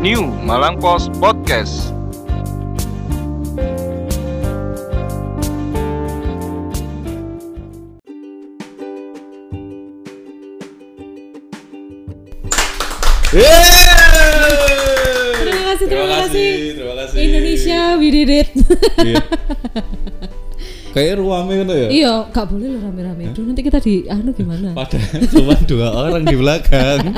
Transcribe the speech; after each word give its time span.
New 0.00 0.32
Malang 0.48 0.80
Post 0.80 1.12
Podcast. 1.20 1.92
Terima 15.36 15.62
kasih, 15.68 15.84
terima, 15.84 16.08
kasih. 16.24 16.50
terima 16.80 16.94
kasih. 17.04 17.20
Indonesia, 17.20 17.80
we 18.00 18.08
did 18.08 18.30
it. 18.32 18.48
Iya. 19.04 19.20
Kayak 20.90 21.22
ruame 21.22 21.62
kan 21.62 21.66
ya? 21.70 21.88
iya, 21.88 22.14
gak 22.34 22.46
boleh 22.50 22.66
loh 22.66 22.80
rame-rame. 22.82 23.30
Aduh, 23.30 23.46
nanti 23.46 23.62
kita 23.62 23.78
di 23.78 24.10
anu 24.10 24.34
gimana? 24.34 24.74
Padahal 24.78 25.22
cuma 25.30 25.54
dua 25.64 25.88
orang 25.94 26.22
di 26.26 26.36
belakang. 26.36 26.98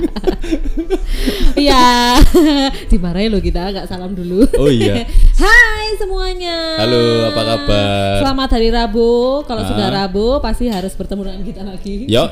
Iya, 1.53 2.19
dimarahin 2.91 3.31
loh 3.31 3.43
kita, 3.45 3.71
gak 3.71 3.87
salam 3.87 4.17
dulu. 4.17 4.43
Oh 4.59 4.67
iya. 4.73 5.05
Hai 5.39 5.82
semuanya. 6.03 6.83
Halo, 6.83 7.03
apa 7.31 7.43
kabar? 7.47 8.19
Selamat 8.19 8.49
hari 8.51 8.69
Rabu. 8.69 9.11
Kalau 9.47 9.63
Ah. 9.63 9.69
sudah 9.71 9.87
Rabu, 9.89 10.43
pasti 10.43 10.67
harus 10.67 10.91
bertemu 10.93 11.23
dengan 11.23 11.43
kita 11.47 11.63
lagi. 11.63 12.11
Yo, 12.11 12.27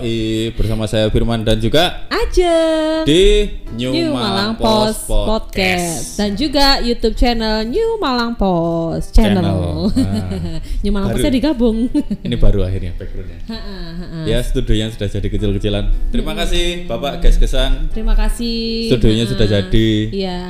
bersama 0.53 0.91
saya 0.91 1.07
Firman 1.07 1.47
dan 1.47 1.63
juga 1.63 2.03
Aja. 2.11 2.59
di 3.07 3.47
New, 3.71 3.95
New 3.95 4.11
Malang 4.11 4.59
Post 4.59 5.07
Podcast 5.07 6.19
dan 6.19 6.35
juga 6.35 6.83
YouTube 6.83 7.15
channel 7.15 7.63
New 7.65 7.95
Malang 7.97 8.35
Post 8.35 9.15
Channel. 9.15 9.39
Channel. 9.39 9.79
Ah. 10.11 10.59
New 10.83 10.91
Malang 10.91 11.09
Baru. 11.09 11.17
Postnya 11.17 11.31
digabung. 11.31 11.79
Ini 12.27 12.37
baru 12.37 12.67
akhirnya 12.67 12.91
backgroundnya. 12.99 13.39
Ha-ha. 13.47 14.27
Ya, 14.27 14.43
studionya 14.43 14.91
sudah 14.91 15.07
jadi 15.09 15.29
kecil-kecilan. 15.29 15.85
Terima 16.11 16.35
kasih 16.35 16.91
Bapak 16.91 17.23
Gas 17.23 17.39
Gesang. 17.39 17.87
Terima 17.95 18.19
kasih. 18.19 18.91
Studionya 18.91 19.25
sudah 19.25 19.47
jadi. 19.47 19.91
Iya. 20.11 20.41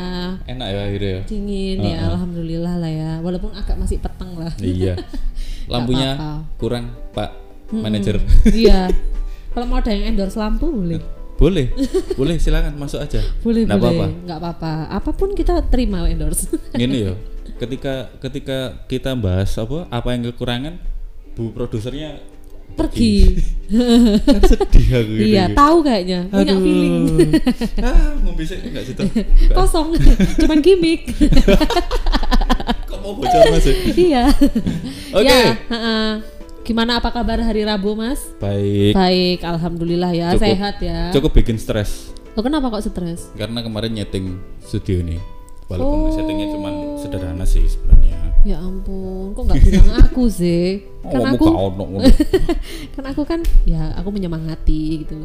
Enak 0.49 0.67
ya 0.67 0.81
akhirnya. 0.83 1.13
ya? 1.13 1.21
Dingin 1.29 1.77
ya, 1.79 1.99
Ha-ha. 1.99 2.09
alhamdulillah 2.17 2.75
lah 2.79 2.89
ya. 2.91 3.10
Walaupun 3.19 3.51
agak 3.59 3.75
masih 3.75 3.99
peteng 3.99 4.39
lah. 4.39 4.55
Iya. 4.63 4.95
Lampunya 5.73 6.15
apa-apa. 6.15 6.59
kurang, 6.63 6.85
Pak 7.11 7.51
manajer. 7.75 8.19
iya. 8.55 8.91
Kalau 9.55 9.67
mau 9.67 9.83
ada 9.83 9.91
yang 9.91 10.15
endorse 10.15 10.39
lampu 10.39 10.71
boleh. 10.71 11.03
boleh, 11.35 11.67
boleh 12.15 12.37
silakan 12.39 12.77
masuk 12.79 13.01
aja. 13.03 13.19
Boleh, 13.43 13.67
Nggak 13.67 13.81
boleh. 13.81 13.97
apa-apa. 13.99 14.07
Nggak 14.29 14.39
apa-apa. 14.39 14.73
Apa 14.93 15.11
pun 15.11 15.35
kita 15.35 15.59
terima 15.67 16.07
endorse. 16.07 16.53
Gini 16.77 17.11
yo, 17.11 17.19
ketika 17.59 18.13
ketika 18.21 18.59
kita 18.87 19.17
bahas 19.19 19.51
apa 19.59 19.89
apa 19.91 20.09
yang 20.15 20.31
kekurangan, 20.31 20.79
bu 21.35 21.51
produsernya 21.51 22.21
Pergi. 22.79 23.43
kan 24.23 24.41
sedih 24.47 24.87
aku 24.95 25.11
gini. 25.19 25.33
iya, 25.35 25.45
tahu 25.51 25.83
kayaknya. 25.83 26.21
Punya 26.31 26.55
Aduh. 26.55 26.63
feeling. 26.63 26.95
ah, 27.83 28.15
mau 28.23 28.35
bisa 28.39 28.55
enggak 28.61 28.85
situ? 28.87 29.03
Kosong. 29.51 29.99
Cuman 30.39 30.59
gimmick. 30.63 31.11
Mau 33.11 33.19
bocor 33.19 33.43
mas? 33.51 33.67
iya. 34.07 34.25
Oke. 35.19 35.27
Ya. 35.27 35.59
Gimana 36.61 37.03
apa 37.03 37.11
kabar 37.11 37.41
hari 37.41 37.67
Rabu, 37.67 37.99
Mas? 37.99 38.23
Baik. 38.39 38.95
Baik, 38.95 39.39
alhamdulillah 39.43 40.13
ya, 40.13 40.29
Cukup. 40.31 40.45
sehat 40.47 40.77
ya. 40.79 41.11
Cukup 41.11 41.33
bikin 41.35 41.59
stres 41.59 42.15
Lo 42.31 42.47
kenapa 42.47 42.71
kok 42.71 42.87
stres? 42.87 43.27
karena 43.35 43.59
kemarin 43.59 43.91
nyeting 43.93 44.39
studio 44.63 45.03
nih. 45.03 45.19
Walaupun 45.67 45.99
Oh. 46.01 46.15
settingnya 46.15 46.47
cuma 46.49 46.71
sederhana 46.97 47.43
sih 47.43 47.67
sebenarnya. 47.67 48.19
Ya 48.43 48.57
ampun, 48.57 49.35
kok 49.35 49.43
nggak 49.45 49.59
bilang 49.61 49.91
aku 50.01 50.25
sih? 50.27 50.87
Kan 51.11 51.19
Oh, 51.19 51.27
aku, 51.27 51.45
ono 51.49 51.83
ngono. 51.83 52.07
kan 52.93 53.05
aku 53.05 53.23
kan, 53.25 53.41
ya 53.65 53.91
aku 53.95 54.09
menyemangati 54.11 55.03
gitu. 55.03 55.17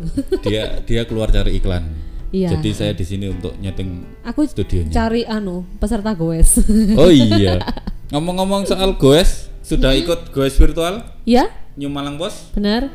dia 0.42 0.82
dia 0.82 1.06
keluar 1.06 1.30
cari 1.30 1.56
iklan. 1.56 1.84
Iya. 2.30 2.50
Jadi 2.54 2.70
saya 2.72 2.92
di 2.92 3.04
sini 3.04 3.26
untuk 3.28 3.54
nyeting 3.56 4.04
Aku 4.24 4.44
studionya. 4.44 4.92
cari 4.92 5.24
anu 5.24 5.64
peserta 5.78 6.12
goes. 6.12 6.60
Oh 7.00 7.10
iya. 7.10 7.62
Ngomong-ngomong 8.12 8.66
soal 8.66 8.96
goes, 8.96 9.50
sudah 9.60 9.92
ikut 9.92 10.30
goes 10.30 10.54
virtual 10.56 11.02
ya, 11.24 11.50
New 11.74 11.90
Malang 11.90 12.16
Pos? 12.16 12.52
benar. 12.52 12.88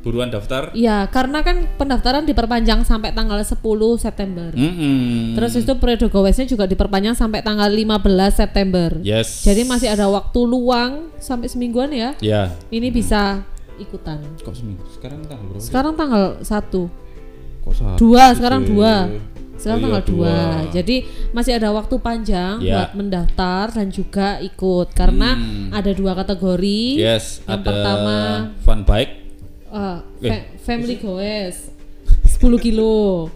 Buruan 0.00 0.32
daftar? 0.32 0.72
Ya, 0.72 1.04
karena 1.12 1.44
kan 1.44 1.68
pendaftaran 1.76 2.24
diperpanjang 2.24 2.88
sampai 2.88 3.12
tanggal 3.12 3.36
10 3.36 3.52
September. 4.00 4.48
Mm-mm. 4.56 5.36
Terus 5.36 5.60
itu 5.60 5.76
periode 5.76 6.08
goesnya 6.08 6.48
juga 6.48 6.64
diperpanjang 6.64 7.12
sampai 7.12 7.44
tanggal 7.44 7.68
15 7.68 8.00
September. 8.32 8.96
Yes. 9.04 9.44
Jadi 9.44 9.68
masih 9.68 9.92
ada 9.92 10.08
waktu 10.08 10.40
luang 10.40 11.12
sampai 11.20 11.52
semingguan 11.52 11.92
ya. 11.92 12.16
Ya. 12.24 12.48
Ini 12.72 12.88
bisa 12.88 13.44
ikutan. 13.76 14.24
Kok 14.40 14.56
seminggu? 14.56 14.88
Sekarang 14.88 15.20
tanggal 15.28 15.44
berapa? 15.52 15.64
Sekarang 15.68 15.92
tanggal 15.92 16.24
1 16.40 16.48
Dua 17.96 18.24
sekarang 18.32 18.62
dua 18.64 18.94
sekarang 19.54 19.76
Oh 19.76 19.82
iya, 19.82 19.86
tanggal 19.92 20.04
dua. 20.06 20.32
dua. 20.32 20.72
jadi 20.72 20.96
masih 21.30 21.52
ada 21.54 21.68
waktu 21.68 21.94
panjang 21.96 22.54
Ya. 22.60 22.80
buat 22.80 22.90
mendaftar 22.96 23.68
dan 23.70 23.88
juga 23.88 24.40
ikut 24.40 24.88
karena 24.90 25.36
Hmm. 25.36 25.68
ada 25.70 25.92
dua 25.92 26.16
kategori 26.16 26.82
Yes, 26.96 27.44
yang 27.44 27.60
ada 27.60 27.66
pertama 27.66 28.16
fun 28.58 28.80
bike. 28.82 29.12
uh, 29.68 30.00
Eh. 30.18 30.30
fa- 30.30 30.46
family 30.64 30.96
goes 30.96 31.68
10 32.26 32.56
kilo 32.58 33.28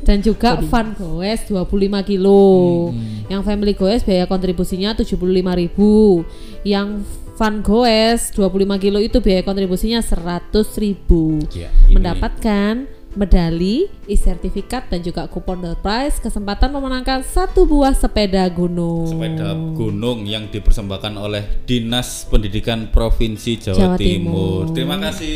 dan 0.00 0.22
juga 0.22 0.62
fun 0.62 0.94
goes 0.94 1.42
25 1.44 2.06
kilo 2.06 2.88
Hmm. 2.88 3.26
yang 3.26 3.42
family 3.42 3.74
goes 3.74 4.00
biaya 4.00 4.24
kontribusinya 4.24 4.94
75.000 4.94 6.22
yang 6.62 7.02
fun 7.34 7.60
goes 7.60 8.30
25 8.30 8.78
kilo 8.78 9.02
itu 9.02 9.18
biaya 9.18 9.42
kontribusinya 9.42 9.98
100.000 9.98 11.42
Ya, 11.50 11.66
ini- 11.84 11.98
mendapatkan 11.98 12.86
medali, 13.14 13.86
e-sertifikat 14.04 14.86
dan 14.86 15.00
juga 15.00 15.26
kupon 15.26 15.58
door 15.58 15.78
prize, 15.78 16.18
kesempatan 16.18 16.70
memenangkan 16.70 17.22
satu 17.22 17.64
buah 17.64 17.90
sepeda 17.90 18.42
gunung. 18.48 19.06
Sepeda 19.06 19.54
gunung 19.72 20.26
yang 20.26 20.46
dipersembahkan 20.46 21.14
oleh 21.14 21.42
Dinas 21.62 22.26
Pendidikan 22.26 22.90
Provinsi 22.90 23.56
Jawa, 23.56 23.94
Jawa 23.94 23.96
Timur. 23.96 24.66
Timur. 24.66 24.74
Terima 24.74 24.96
kasih. 24.98 25.34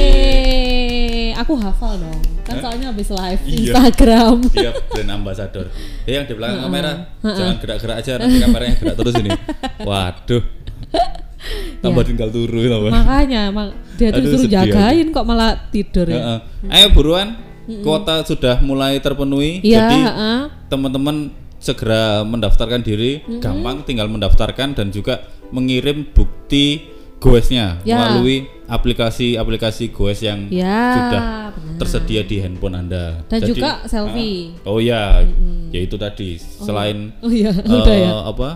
Yeay, 0.00 1.34
aku 1.34 1.54
hafal 1.58 1.98
dong. 1.98 2.20
Kan 2.40 2.58
Hah? 2.58 2.62
soalnya 2.66 2.86
habis 2.90 3.10
live 3.10 3.42
Iya. 3.44 3.54
Instagram. 3.76 4.36
Siap, 4.50 4.74
brand 4.90 5.10
ambassador. 5.12 5.66
Ya, 6.02 6.22
yang 6.22 6.26
di 6.26 6.34
belakang 6.34 6.60
kamera, 6.64 6.92
jangan 7.22 7.56
gerak-gerak 7.58 7.96
aja 8.00 8.12
nanti 8.18 8.38
kameranya 8.40 8.74
gerak 8.78 8.96
terus 8.96 9.14
ini. 9.18 9.30
Waduh. 9.88 10.42
Tambah 11.80 12.02
Ya. 12.02 12.08
tinggal 12.08 12.28
turu 12.28 12.60
tambah. 12.62 12.90
Makanya 12.90 13.42
mak 13.48 13.68
dia 13.96 14.08
tuh 14.10 14.20
disuruh 14.20 14.42
sedih 14.42 14.52
jagain 14.68 15.06
kok 15.08 15.24
malah 15.24 15.50
tidur 15.68 16.06
ya. 16.06 16.16
Heeh. 16.16 16.38
Ayo 16.70 16.86
buruan, 16.90 17.28
kuota 17.80 18.20
sudah 18.22 18.60
mulai 18.60 18.96
terpenuhi. 18.98 19.60
Iya, 19.60 19.80
Jadi 19.82 19.98
heeh. 20.02 20.40
teman-teman 20.68 21.16
segera 21.56 22.20
mendaftarkan 22.22 22.80
diri, 22.80 23.20
gampang 23.38 23.80
tinggal 23.82 24.06
mendaftarkan 24.06 24.72
dan 24.72 24.88
juga 24.88 25.20
mengirim 25.50 26.04
bukti 26.06 26.84
goesnya 27.16 27.76
Ya. 27.82 28.00
melalui 28.00 28.48
aplikasi-aplikasi 28.64 29.90
goes 29.90 30.20
yang 30.20 30.48
Ya, 30.48 30.94
sudah 30.94 31.22
benar. 31.52 31.76
tersedia 31.76 32.22
di 32.22 32.40
handphone 32.40 32.76
Anda. 32.78 33.24
Dan 33.26 33.40
juga 33.42 33.84
selfie. 33.84 34.56
Ah, 34.58 34.68
oh 34.68 34.80
ya, 34.80 35.20
yaitu 35.68 35.96
tadi 35.96 36.36
selain 36.36 37.12
Oh 37.20 37.28
iya, 37.28 37.52
udah 37.66 37.92
ya. 37.94 38.12
apa 38.24 38.48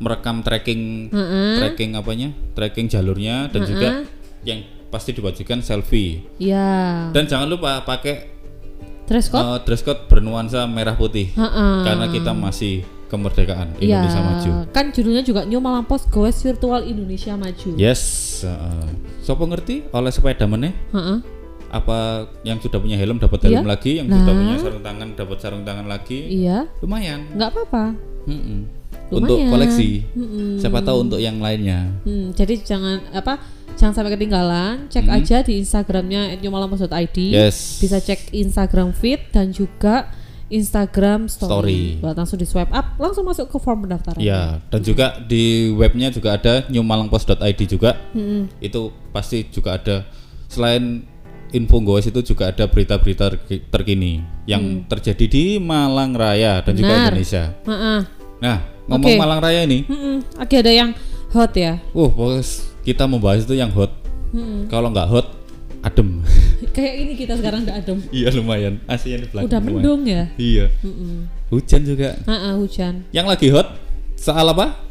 merekam 0.00 0.40
tracking 0.40 1.08
Heeh. 1.08 1.56
tracking 1.56 1.92
apanya 1.92 2.28
tracking 2.52 2.88
jalurnya 2.88 3.46
dan 3.46 3.60
juga 3.62 3.88
yang 4.42 4.60
pasti 4.88 5.12
diwajibkan 5.12 5.60
selfie 5.60 6.24
Iya. 6.36 7.08
dan 7.10 7.24
jangan 7.24 7.46
lupa 7.46 7.84
pakai 7.84 8.32
Dress 9.04 9.26
code? 9.26 9.42
eh, 9.44 9.58
dress 9.62 9.82
code 9.82 10.06
bernuansa 10.06 10.64
merah 10.64 10.94
putih 10.94 11.30
Heeh. 11.30 11.74
karena 11.82 12.06
kita 12.06 12.32
masih 12.32 12.80
kemerdekaan 13.06 13.74
Iya, 13.76 14.00
Indonesia 14.00 14.22
maju 14.22 14.50
kan 14.70 14.88
judulnya 14.88 15.20
juga 15.20 15.42
New 15.42 15.58
Malang 15.58 15.82
Post 15.82 16.08
Goes 16.08 16.40
Virtual 16.40 16.80
Indonesia 16.80 17.34
Maju. 17.34 17.74
yes 17.76 18.00
uh, 18.40 18.86
sopo 19.20 19.44
ngerti 19.44 19.84
oleh 19.90 20.08
sepeda 20.08 20.46
meneh 20.46 20.70
Heeh. 20.88 21.18
apa 21.68 21.98
yang 22.40 22.58
sudah 22.58 22.78
punya 22.78 22.94
helm 22.94 23.18
dapat 23.18 23.44
helm 23.44 23.60
Iya. 23.60 23.68
lagi 23.68 23.92
yang 23.98 24.06
Nah. 24.06 24.16
sudah 24.16 24.32
punya 24.32 24.54
sarung 24.56 24.80
tangan 24.80 25.08
dapat 25.12 25.38
sarung 25.38 25.62
tangan 25.62 25.86
lagi 25.86 26.18
Iya, 26.40 26.66
lumayan 26.78 27.26
nggak 27.30 27.50
apa-apa. 27.52 27.84
Mm-mm. 28.24 28.60
untuk 28.62 28.79
Lumayan. 29.12 29.50
koleksi 29.50 29.90
Mm-mm. 30.12 30.50
siapa 30.56 30.78
tahu 30.80 30.98
untuk 31.02 31.18
yang 31.18 31.36
lainnya 31.36 31.90
Hmm, 32.02 32.30
jadi 32.30 32.54
jangan 32.56 33.02
apa 33.10 33.42
jangan 33.72 33.94
sampai 33.96 34.12
ketinggalan. 34.12 34.86
Cek 34.86 35.08
aja 35.08 35.40
di 35.40 35.56
Instagramnya 35.56 36.36
@newmalampost.id. 36.36 37.16
yes 37.16 37.80
Bisa 37.80 37.96
cek 37.96 38.28
Instagram 38.30 38.92
feed 38.92 39.30
dan 39.30 39.50
juga 39.50 40.12
Instagram 40.50 41.26
story. 41.26 41.48
Story. 41.48 41.82
Buat 42.00 42.16
langsung 42.16 42.36
di 42.36 42.44
swipe 42.44 42.68
up, 42.68 42.98
langsung 42.98 43.22
masuk 43.22 43.46
ke 43.46 43.56
form 43.56 43.86
pendaftaran. 43.86 44.18
Ya, 44.18 44.58
dan 44.66 44.82
juga 44.82 45.16
di 45.22 45.70
webnya 45.70 46.10
juga 46.10 46.34
ada 46.34 46.66
newmalangpost.id 46.66 47.38
juga. 47.64 47.96
Mm-mm. 48.12 48.50
Itu 48.58 48.90
pasti 49.08 49.46
juga 49.46 49.78
ada 49.78 50.04
selain 50.44 51.06
info 51.50 51.78
goes 51.80 52.04
itu 52.04 52.20
juga 52.24 52.50
ada 52.50 52.66
berita-berita 52.66 53.26
terki- 53.28 53.62
terkini 53.64 54.12
yang 54.44 54.84
terjadi 54.84 55.24
di 55.24 55.44
Malang 55.56 56.12
Raya 56.12 56.60
dan 56.60 56.74
juga 56.74 56.88
Hmm. 56.88 56.98
Benar. 56.98 57.08
Indonesia. 57.08 57.44
Heeh. 57.64 58.00
Nah, 58.40 58.56
ngomong 58.90 59.14
Oke. 59.14 59.20
Malang 59.22 59.40
Raya 59.40 59.62
ini, 59.62 59.86
Mm-mm. 59.86 60.16
Oke, 60.42 60.54
ada 60.58 60.72
yang 60.74 60.90
hot 61.30 61.54
ya. 61.54 61.78
uh, 61.94 62.10
bos, 62.10 62.74
kita 62.82 63.06
membahas 63.06 63.46
itu 63.46 63.54
yang 63.54 63.70
hot. 63.70 63.94
Mm-mm. 64.34 64.66
Kalau 64.66 64.90
nggak 64.90 65.06
hot, 65.06 65.26
adem. 65.86 66.20
Kayak 66.76 66.94
ini 67.06 67.12
kita 67.14 67.38
sekarang 67.38 67.62
nggak 67.62 67.78
adem. 67.86 67.98
Iya 68.10 68.28
lumayan. 68.34 68.82
AC-nya 68.90 69.22
di 69.22 69.28
belakang. 69.30 69.46
Udah 69.48 69.60
lumayan. 69.62 69.78
mendung 69.78 70.02
ya. 70.04 70.24
Iya. 70.34 70.66
Mm-mm. 70.82 71.14
Hujan 71.54 71.82
juga. 71.86 72.18
Ah, 72.26 72.54
hujan. 72.58 73.06
Yang 73.14 73.26
lagi 73.26 73.46
hot 73.54 73.68
soal 74.18 74.46
apa? 74.50 74.90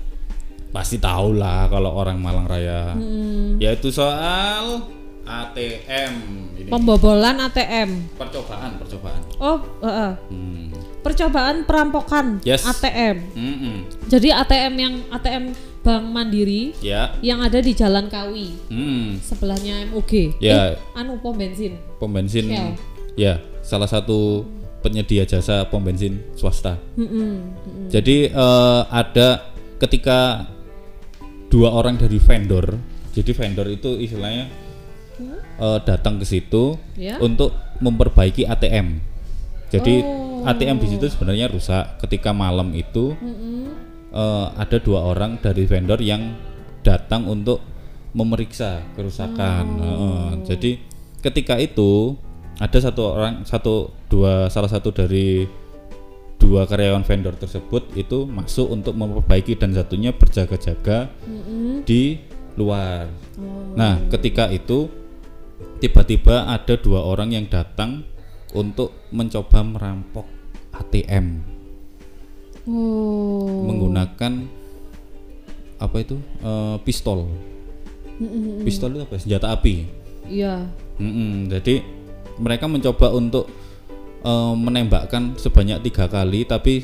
Pasti 0.70 1.02
tahu 1.02 1.36
lah 1.38 1.66
kalau 1.68 1.92
orang 1.98 2.22
Malang 2.22 2.46
Raya. 2.46 2.94
Mm. 2.94 3.58
Yaitu 3.60 3.90
soal 3.92 4.86
ATM 5.30 6.14
ini. 6.58 6.70
Pembobolan 6.70 7.38
ATM. 7.38 8.18
percobaan, 8.18 8.82
percobaan. 8.82 9.22
Oh, 9.38 9.62
ah, 9.86 9.88
ah. 9.88 10.14
Hmm. 10.30 10.74
Percobaan 11.00 11.64
perampokan 11.64 12.44
Yes. 12.44 12.64
ATM. 12.64 13.18
Mm-mm. 13.32 13.76
Jadi 14.06 14.30
ATM 14.30 14.74
yang 14.76 14.96
ATM 15.10 15.44
Bank 15.80 16.06
Mandiri 16.06 16.76
Ya. 16.80 17.16
yang 17.20 17.40
ada 17.40 17.58
di 17.58 17.72
Jalan 17.72 18.12
Kawi 18.12 18.52
Hmm. 18.68 19.16
sebelahnya 19.20 19.88
MUG. 19.88 20.36
Ya. 20.38 20.76
Eh, 20.76 20.80
anu 20.94 21.16
pom 21.18 21.32
bensin. 21.32 21.80
Pom 21.98 22.12
bensin. 22.12 22.52
Shell. 22.52 22.76
Ya, 23.16 23.40
salah 23.62 23.88
satu 23.88 24.44
penyedia 24.80 25.24
jasa 25.24 25.64
pom 25.66 25.80
bensin 25.80 26.20
swasta. 26.36 26.76
Mm-mm, 26.96 27.32
mm-mm. 27.48 27.88
Jadi 27.88 28.28
eh, 28.28 28.82
ada 28.86 29.50
ketika 29.80 30.52
dua 31.48 31.72
orang 31.72 31.96
dari 31.96 32.20
vendor, 32.20 32.76
jadi 33.12 33.32
vendor 33.32 33.68
itu 33.68 33.96
istilahnya 33.96 34.52
eh, 35.60 35.80
datang 35.84 36.20
ke 36.20 36.24
situ 36.24 36.76
Ya. 36.96 37.20
untuk 37.20 37.52
memperbaiki 37.80 38.44
ATM. 38.44 39.00
Jadi 39.70 39.96
Oh. 40.02 40.29
ATM 40.46 40.78
di 40.80 40.88
situ 40.96 41.06
sebenarnya 41.12 41.52
rusak. 41.52 42.00
Ketika 42.04 42.32
malam 42.32 42.72
itu 42.76 43.16
Mm-mm. 43.18 43.74
eh, 44.14 44.48
ada 44.56 44.78
dua 44.80 45.10
orang 45.10 45.40
dari 45.42 45.66
vendor 45.68 46.00
yang 46.00 46.36
datang 46.84 47.28
untuk 47.28 47.60
memeriksa 48.16 48.82
kerusakan. 48.98 49.66
Heeh. 49.78 50.28
jadi 50.50 50.72
ketika 51.22 51.62
itu 51.62 52.18
ada 52.58 52.78
satu 52.82 53.02
orang, 53.16 53.46
satu 53.46 53.94
dua 54.10 54.50
salah 54.50 54.68
satu 54.68 54.90
dari 54.90 55.46
dua 56.40 56.66
karyawan 56.66 57.06
vendor 57.06 57.36
tersebut 57.36 57.94
itu 57.94 58.26
masuk 58.26 58.72
untuk 58.72 58.96
memperbaiki 58.96 59.60
dan 59.60 59.76
satunya 59.76 60.16
berjaga-jaga 60.16 61.12
Mm-mm. 61.28 61.86
di 61.86 62.18
luar. 62.58 63.12
Oh. 63.38 63.76
Nah, 63.76 64.02
ketika 64.10 64.50
itu 64.50 64.90
tiba-tiba 65.80 66.48
ada 66.48 66.76
dua 66.80 67.04
orang 67.04 67.36
yang 67.36 67.46
datang 67.48 68.04
untuk 68.52 68.92
mencoba 69.10 69.60
merampok 69.62 70.26
ATM 70.72 71.42
Oh. 72.66 73.66
menggunakan 73.66 74.46
apa 75.80 75.96
itu 75.98 76.20
Eh, 76.40 76.76
pistol. 76.84 77.26
Mm-mm. 78.20 78.62
Pistol 78.62 78.94
itu 78.94 79.02
apa? 79.02 79.16
Senjata 79.16 79.48
api. 79.50 79.88
Iya. 80.28 80.68
Mm-mm, 81.00 81.48
jadi 81.50 81.82
mereka 82.38 82.68
mencoba 82.68 83.10
untuk 83.10 83.48
eh, 84.20 84.54
menembakkan 84.54 85.34
sebanyak 85.34 85.80
tiga 85.82 86.06
kali, 86.06 86.44
tapi 86.44 86.84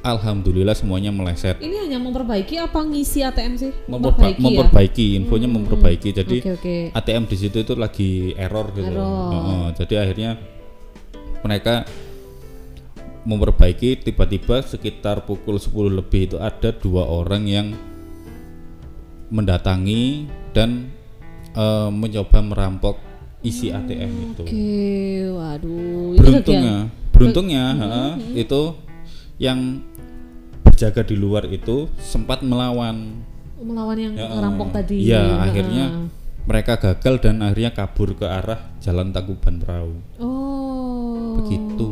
alhamdulillah 0.00 0.72
semuanya 0.72 1.12
meleset. 1.12 1.60
Ini 1.60 1.84
hanya 1.84 2.00
memperbaiki 2.00 2.56
apa 2.56 2.80
ngisi 2.80 3.20
ATM 3.20 3.54
sih? 3.54 3.70
Memperba- 3.84 4.32
ya? 4.32 4.40
memperbaiki, 4.40 5.14
infonya 5.14 5.44
memperbaiki. 5.46 6.08
Jadi 6.10 6.36
Oke 6.40 6.52
oke. 6.56 6.76
ATM 6.90 7.28
di 7.28 7.36
situ 7.36 7.60
itu 7.60 7.76
lagi 7.76 8.32
error 8.34 8.72
gitu. 8.72 8.88
Error. 8.88 9.28
Heeh, 9.30 9.64
jadi 9.76 9.94
akhirnya 10.00 10.30
mereka 11.40 11.84
memperbaiki 13.20 14.00
tiba-tiba 14.00 14.60
sekitar 14.60 15.24
pukul 15.24 15.56
10 15.56 15.70
lebih 15.92 16.20
itu 16.26 16.36
ada 16.36 16.72
dua 16.72 17.04
orang 17.04 17.44
yang 17.44 17.66
mendatangi 19.30 20.26
dan 20.50 20.90
eh, 21.52 21.88
mencoba 21.90 22.38
merampok 22.40 22.96
isi 23.40 23.70
ATM 23.70 24.10
itu. 24.32 24.42
Oke, 24.42 24.76
waduh. 25.32 26.12
Itu 26.12 26.20
Beruntungnya, 26.20 26.74
bagian- 26.84 26.88
beruntungnya 27.10 27.64
heeh, 27.74 28.12
itu 28.36 28.60
yang 29.36 29.80
berjaga 30.60 31.02
di 31.02 31.16
luar 31.16 31.48
itu 31.48 31.88
sempat 31.98 32.40
melawan 32.40 33.24
melawan 33.60 33.96
yang 33.96 34.14
Ya, 34.14 34.28
ngerampok 34.30 34.68
tadi. 34.72 34.96
Iya, 35.02 35.20
Heeh. 35.20 35.36
akhirnya 35.40 35.84
mereka 36.42 36.72
gagal 36.76 37.14
dan 37.20 37.40
akhirnya 37.40 37.70
kabur 37.70 38.12
ke 38.12 38.24
arah 38.24 38.72
Jalan 38.80 39.12
Tangkuban 39.12 39.60
Perahu. 39.60 39.92
Oh. 40.16 40.69
Begitu. 41.38 41.90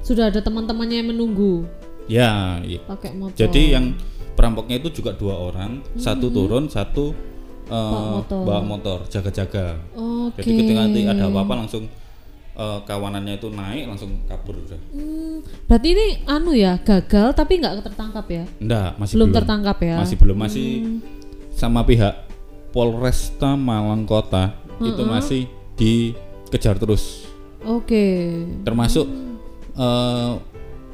Sudah 0.00 0.28
ada 0.28 0.40
teman-temannya 0.40 0.96
yang 0.96 1.08
menunggu 1.08 1.64
Ya, 2.06 2.58
i- 2.60 2.80
pakai 2.80 3.14
motor. 3.14 3.36
jadi 3.36 3.78
yang 3.78 3.94
perampoknya 4.32 4.80
itu 4.80 4.90
juga 4.92 5.12
dua 5.12 5.36
orang, 5.36 5.84
satu 5.94 6.26
turun, 6.28 6.66
satu 6.66 7.12
eh, 7.62 7.70
Bawa 7.70 8.02
motor. 8.18 8.42
bawa 8.42 8.60
motor, 8.64 8.98
jaga-jaga. 9.06 9.78
Oke. 9.94 10.40
Jadi 10.40 10.50
ketika 10.58 10.80
nanti 10.80 11.00
ada 11.04 11.28
apa-apa 11.28 11.54
langsung 11.56 11.86
eh, 12.50 12.78
kawanannya 12.82 13.38
itu 13.38 13.46
naik 13.48 13.86
langsung 13.86 14.10
kabur 14.26 14.58
udah. 14.58 14.80
Hmm, 14.90 15.38
berarti 15.64 15.88
ini 15.88 16.06
anu 16.26 16.50
ya 16.50 16.76
gagal 16.76 17.30
tapi 17.32 17.56
nggak 17.56 17.86
tertangkap 17.86 18.26
ya? 18.26 18.44
Enggak, 18.58 18.90
masih 18.98 19.14
belum, 19.14 19.28
belum. 19.28 19.38
tertangkap 19.38 19.78
ya? 19.80 19.96
Masih 19.96 20.16
belum, 20.18 20.36
masih 20.36 20.68
sama 21.52 21.80
pihak 21.84 22.14
Polresta 22.70 23.54
Malang 23.54 24.02
Kota 24.02 24.56
itu 24.80 25.02
masih 25.04 25.42
dikejar 25.76 26.74
terus. 26.74 27.29
Oke. 27.60 28.06
termasuk 28.64 29.06
eh, 29.74 30.32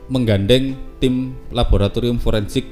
menggandeng 0.06 0.74
tim 0.98 1.34
laboratorium 1.50 2.16
forensik 2.16 2.66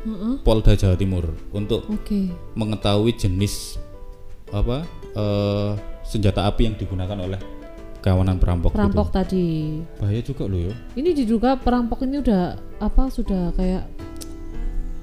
Heeh. 0.00 0.40
Polda 0.40 0.72
Jawa 0.72 0.96
Timur 0.96 1.28
untuk 1.50 1.84
Oke. 1.86 2.30
mengetahui 2.54 3.12
jenis 3.12 3.76
apa 4.50 4.82
eh, 5.12 5.70
senjata 6.02 6.44
api 6.44 6.66
yang 6.66 6.76
digunakan 6.76 7.14
oleh 7.16 7.38
kawanan 8.00 8.40
perampok, 8.40 8.72
Perampok 8.72 9.12
itu. 9.12 9.14
tadi. 9.14 9.46
Bahaya 10.00 10.22
juga 10.24 10.48
loh 10.48 10.56
ya. 10.58 10.74
Ini 10.96 11.10
diduga 11.12 11.54
perampok 11.54 12.00
ini 12.02 12.18
udah 12.18 12.42
apa 12.80 13.12
sudah 13.12 13.52
kayak 13.52 13.84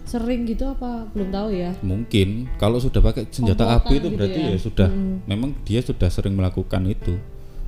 sering 0.01 0.47
gitu 0.47 0.65
apa 0.65 1.05
belum 1.11 1.29
tahu 1.29 1.49
ya? 1.53 1.71
Mungkin 1.83 2.49
kalau 2.57 2.79
sudah 2.79 2.97
pakai 2.97 3.29
senjata 3.29 3.63
Komplotan 3.67 3.85
api 3.85 3.93
itu 3.93 4.07
gitu 4.07 4.15
berarti 4.17 4.39
ya. 4.39 4.49
ya, 4.49 4.57
sudah 4.57 4.89
Mm-mm. 4.89 5.15
memang 5.27 5.51
dia 5.61 5.79
sudah 5.79 6.09
sering 6.09 6.33
melakukan 6.33 6.83
itu. 6.87 7.19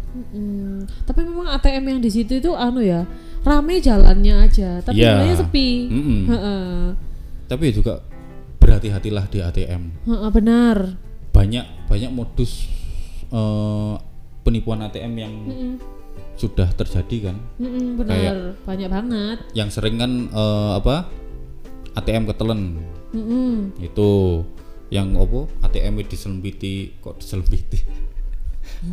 Mm-mm. 0.09 0.83
Tapi 1.03 1.19
memang 1.21 1.47
ATM 1.51 1.83
yang 1.87 1.99
di 1.99 2.09
situ 2.09 2.33
itu 2.35 2.51
anu 2.51 2.79
ya 2.79 3.05
rame 3.39 3.77
jalannya 3.77 4.35
aja, 4.41 4.81
tapi 4.81 4.97
Iya. 4.97 5.15
sebenarnya 5.15 5.35
sepi. 5.37 5.69
Tapi 7.45 7.63
juga 7.71 8.03
berhati-hatilah 8.59 9.25
di 9.25 9.39
ATM. 9.39 9.83
Heeh, 10.05 10.29
benar. 10.29 10.77
Banyak 11.29 11.65
banyak 11.85 12.11
modus 12.11 12.67
eh, 13.27 13.93
penipuan 14.41 14.81
ATM 14.81 15.13
yang 15.15 15.33
Mm-mm. 15.45 15.73
sudah 16.35 16.69
terjadi 16.71 17.29
kan. 17.29 17.37
Mm-mm, 17.57 17.95
benar, 17.95 18.57
banyak 18.63 18.89
banget. 18.89 19.37
yang 19.53 19.69
sering 19.69 19.95
kan 19.95 20.11
eh, 20.27 20.71
apa 20.75 21.05
ATM 21.95 22.25
ketelen 22.25 22.61
Mm-mm. 23.11 23.73
itu 23.77 24.41
yang 24.89 25.13
opo 25.13 25.45
ATM 25.61 26.01
diselempiti 26.03 26.97
kok 26.97 27.17
diselempiti 27.17 27.77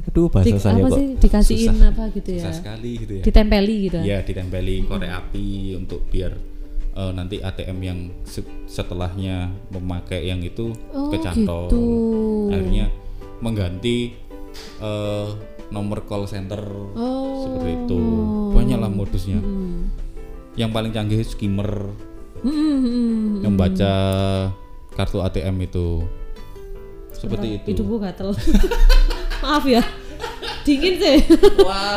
aduh 0.06 0.26
bahasa 0.26 0.50
Di- 0.50 0.58
saya 0.58 0.74
apa 0.76 0.88
kok 0.88 0.96
sih 0.96 1.06
dikasihin 1.16 1.70
susah, 1.70 1.88
apa 1.88 2.02
gitu 2.10 2.30
ya? 2.30 2.40
susah 2.40 2.54
sekali 2.54 2.90
gitu 2.98 3.12
ya 3.12 3.22
Ditempeli 3.22 3.76
gitu. 3.86 3.98
ya 4.00 4.18
ditempeli 4.20 4.76
korek 4.82 5.10
api 5.10 5.46
untuk 5.74 6.00
biar 6.06 6.32
eh, 6.92 7.12
nanti 7.12 7.36
ATM 7.38 7.78
yang 7.80 7.98
se- 8.22 8.42
setelahnya 8.66 9.46
memakai 9.68 10.24
yang 10.24 10.40
itu 10.40 10.74
Oh, 10.90 11.08
kecantol 11.08 11.66
gitu. 11.66 11.82
akhirnya 12.50 12.86
mengganti 13.38 14.16
eh, 14.78 15.28
nomor 15.66 16.02
call 16.02 16.24
center 16.24 16.62
Oh. 16.92 17.42
seperti 17.42 17.70
itu 17.84 18.00
banyak 18.50 18.76
lah 18.76 18.88
modusnya 18.88 19.38
Mm. 19.38 19.90
yang 20.54 20.70
paling 20.70 20.90
canggih 20.90 21.20
skimmer 21.20 21.90
Mm, 22.38 22.48
mm, 22.48 22.80
mm. 22.82 23.30
yang 23.42 23.54
baca 23.54 23.92
kartu 24.92 25.18
ATM 25.20 25.56
itu 25.62 26.04
seperti 27.10 27.46
Bentar, 27.50 27.62
itu 27.62 27.68
Hidupku 27.74 27.96
gatel. 27.98 28.28
Maaf 29.46 29.62
ya. 29.64 29.82
Dingin 30.62 30.98
sih. 30.98 31.18
wah 31.60 31.94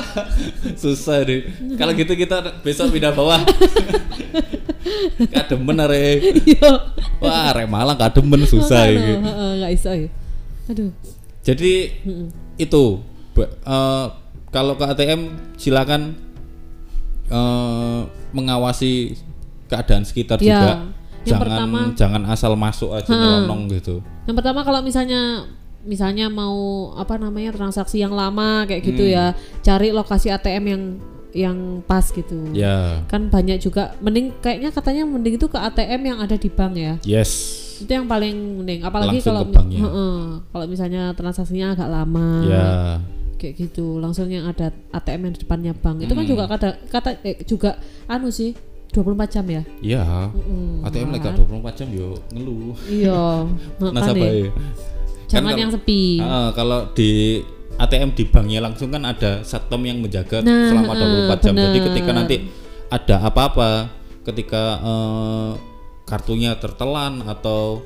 susah 0.75 1.25
deh 1.25 1.41
kalau 1.73 1.89
gitu 1.91 2.13
kita 2.13 2.37
besok 2.61 2.93
pindah 2.93 3.09
bawah 3.09 3.41
kademen 5.27 5.77
are 5.79 5.97
Iya. 6.21 6.71
wah 7.17 7.49
are 7.49 7.65
Malang 7.65 7.97
kademen 7.97 8.45
susah 8.45 8.85
ini 8.87 9.17
heeh, 9.17 9.49
nggak 9.57 9.71
iso 9.73 9.89
ya. 9.89 10.09
Aduh. 10.67 10.93
jadi 11.41 11.73
Mm-mm. 12.05 12.29
itu 12.55 12.83
eh, 13.39 14.05
kalau 14.49 14.73
ke 14.75 14.85
ATM 14.85 15.21
silakan 15.55 16.13
eh, 17.25 17.99
mengawasi 18.29 19.17
keadaan 19.65 20.03
sekitar 20.03 20.37
Ya, 20.37 20.45
juga 20.45 20.69
yang 20.69 20.85
jangan 21.25 21.41
pertama- 21.41 21.89
jangan 21.95 22.21
asal 22.27 22.53
masuk 22.53 22.93
aja 22.93 23.09
nyelonong 23.09 23.65
gitu 23.71 24.05
Yang 24.23 24.35
pertama 24.37 24.61
kalau 24.61 24.79
misalnya 24.79 25.49
misalnya 25.81 26.27
mau 26.27 26.55
apa 26.93 27.15
namanya 27.15 27.51
transaksi 27.51 27.97
yang 27.97 28.11
lama 28.11 28.63
kayak 28.63 28.83
gitu 28.85 29.01
Hmm. 29.01 29.13
ya, 29.13 29.25
cari 29.59 29.89
lokasi 29.89 30.27
ATM 30.27 30.63
yang 30.65 30.83
yang 31.29 31.57
pas 31.83 32.03
gitu. 32.05 32.41
ya 32.51 33.05
Kan 33.05 33.29
banyak 33.29 33.59
juga 33.59 33.93
mending 33.99 34.33
kayaknya 34.39 34.69
katanya 34.69 35.05
mending 35.05 35.35
itu 35.35 35.45
ke 35.45 35.55
ATM 35.55 36.01
yang 36.03 36.17
ada 36.19 36.33
di 36.33 36.49
bank 36.49 36.73
ya. 36.73 36.93
yes 37.01 37.31
Itu 37.79 37.91
yang 37.93 38.05
paling 38.05 38.33
mending 38.59 38.81
apalagi 38.81 39.21
Langsung 39.21 39.29
kalau 39.31 39.43
banknya. 39.47 39.79
Heeh, 39.79 40.15
kalau 40.47 40.65
misalnya 40.65 41.13
transaksinya 41.13 41.73
agak 41.73 41.87
lama. 41.87 42.29
ya 42.43 42.67
kayak 43.35 43.55
gitu 43.57 43.95
langsung 43.97 44.27
yang 44.27 44.43
ada 44.45 44.67
ATM 44.91 45.21
yang 45.23 45.33
di 45.33 45.39
depannya 45.39 45.71
bank 45.71 46.03
itu 46.03 46.11
kan 46.11 46.21
Hmm. 46.21 46.31
juga 46.33 46.43
kata 46.45 46.67
kata 46.89 47.09
eh, 47.23 47.39
juga 47.45 47.79
anu 48.05 48.27
sih 48.29 48.51
24 48.89 49.31
jam 49.31 49.45
ya 49.47 49.61
Iya. 49.79 50.03
Mm-mm, 50.27 50.83
ATM 50.83 51.07
lagi 51.09 51.23
kan. 51.23 51.33
24 51.37 51.77
jam 51.77 51.87
yo 51.87 52.17
ngeluh. 52.29 52.75
iya 52.83 53.47
Nasabah 53.95 54.27
ya. 54.27 54.49
Jangan 55.29 55.53
Kan 55.53 55.61
yang 55.61 55.71
sepi 55.71 56.17
Ah, 56.19 56.49
kalau 56.51 56.89
di 56.91 57.39
ATM 57.79 58.11
di 58.11 58.27
banknya 58.27 58.59
langsung 58.59 58.91
kan 58.91 59.07
ada 59.07 59.39
satpam 59.39 59.79
yang 59.87 60.03
menjaga 60.03 60.43
Nah, 60.43 60.67
selama 60.67 60.91
24 61.31 61.39
jam. 61.47 61.53
Jadi 61.55 61.77
bener. 61.79 61.87
ketika 61.93 62.11
nanti 62.11 62.35
ada 62.91 63.15
apa-apa, 63.23 63.69
ketika 64.27 64.63
eh, 64.83 65.49
kartunya 66.03 66.57
tertelan 66.59 67.23
atau 67.23 67.79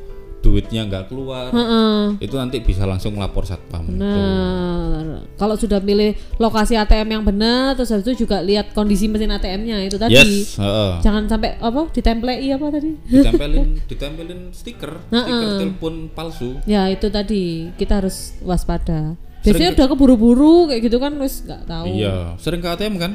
duitnya 0.44 0.84
nggak 0.84 1.08
keluar, 1.08 1.50
Heeh. 1.50 2.20
itu 2.20 2.36
nanti 2.36 2.60
bisa 2.60 2.84
langsung 2.84 3.16
lapor 3.16 3.48
satpam. 3.48 3.88
Benar. 3.88 5.24
Kalau 5.34 5.56
sudah 5.56 5.80
pilih 5.80 6.12
lokasi 6.36 6.76
ATM 6.76 7.16
yang 7.16 7.24
benar, 7.24 7.74
terus 7.74 7.90
habis 7.90 8.04
itu 8.06 8.28
juga 8.28 8.44
lihat 8.44 8.76
kondisi 8.76 9.08
mesin 9.08 9.32
ATM-nya 9.32 9.88
itu 9.88 9.96
tadi. 9.96 10.14
Yes, 10.14 10.60
heeh. 10.60 11.00
Jangan 11.00 11.32
sampai 11.32 11.56
apa 11.58 11.88
ditemplei 11.90 12.44
apa 12.52 12.68
tadi? 12.70 12.92
ditempelin 13.08 13.80
ditempelin 13.90 14.40
stiker, 14.52 15.00
stiker 15.00 15.24
Heeh. 15.24 15.60
telepon 15.64 16.12
palsu. 16.12 16.60
Ya 16.68 16.92
itu 16.92 17.08
tadi 17.08 17.72
kita 17.80 18.04
harus 18.04 18.36
waspada. 18.44 19.16
Biasanya 19.44 19.72
Sering- 19.72 19.80
udah 19.80 19.88
keburu-buru 19.90 20.56
kayak 20.68 20.82
gitu 20.84 20.98
kan 21.00 21.16
wis 21.24 21.40
nggak 21.44 21.64
tahu. 21.68 21.88
Iya, 21.88 22.36
sering 22.36 22.60
ke 22.60 22.68
ATM 22.68 22.96
kan? 23.00 23.12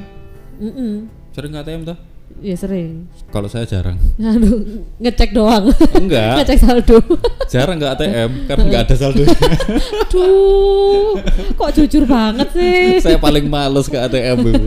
Mm-mm. 0.57 1.09
Sering 1.37 1.53
ke 1.53 1.61
ATM 1.61 1.83
tuh? 1.85 1.97
Ya 2.39 2.55
sering. 2.55 3.11
Kalau 3.35 3.51
saya 3.51 3.67
jarang. 3.67 3.99
Aduh, 4.23 4.87
ngecek 5.03 5.35
doang. 5.35 5.75
Enggak, 5.99 6.35
ngecek 6.43 6.59
saldo. 6.63 6.99
jarang 7.51 7.83
ke 7.83 7.87
ATM 7.91 8.31
karena 8.47 8.63
nggak 8.71 8.83
ada 8.87 8.95
saldo. 8.95 9.23
Aduh, 10.07 11.19
kok 11.59 11.71
jujur 11.75 12.07
banget 12.07 12.49
sih. 12.55 13.03
saya 13.03 13.19
paling 13.19 13.51
males 13.51 13.91
ke 13.91 13.99
ATM 13.99 14.39
itu. 14.55 14.67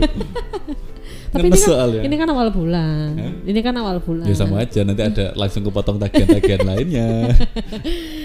Tapi 1.32 1.48
ini 1.48 1.56
kan, 1.56 1.64
soalnya. 1.64 2.00
ini 2.04 2.14
kan 2.20 2.28
awal 2.28 2.52
bulan. 2.52 3.16
Ini 3.48 3.60
kan 3.64 3.74
awal 3.80 4.04
bulan. 4.04 4.28
Ya 4.28 4.36
sama 4.36 4.60
aja 4.60 4.84
nanti 4.84 5.00
ada 5.00 5.32
langsung 5.32 5.64
kepotong 5.64 5.96
tagihan-tagihan 5.96 6.60
lainnya. 6.68 7.32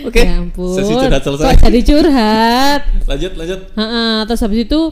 Oke. 0.04 0.28
Ya 0.28 0.44
ampun. 0.44 0.76
Sesi 0.76 0.92
curhat 0.92 1.24
selesai. 1.24 1.56
Kok 1.56 1.56
jadi 1.72 1.80
curhat? 1.88 2.82
Lanjut 3.08 3.32
lanjut. 3.40 3.60
Ha-ha, 3.80 4.28
terus 4.28 4.44
habis 4.44 4.68
itu 4.68 4.92